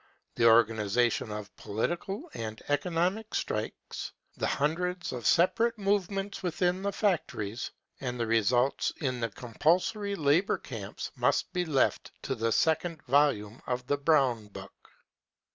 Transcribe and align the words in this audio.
The 0.33 0.47
organisation 0.49 1.31
of 1.31 1.55
political 1.57 2.23
and 2.33 2.59
economic 2.69 3.35
strikes, 3.35 4.11
the 4.35 4.47
hundreds 4.47 5.13
of 5.13 5.27
separate 5.27 5.77
movements 5.77 6.41
within 6.41 6.81
the 6.81 6.91
factories, 6.91 7.69
and 7.99 8.19
the 8.19 8.25
revolts 8.25 8.91
in 8.99 9.19
the 9.19 9.29
compulsory 9.29 10.15
labour 10.15 10.57
camps 10.57 11.11
must 11.15 11.53
be 11.53 11.65
left 11.65 12.11
to 12.23 12.33
the 12.33 12.51
second 12.51 13.03
volume 13.03 13.61
of 13.67 13.85
the 13.85 13.97
Brown 13.99 14.47
Book 14.47 14.73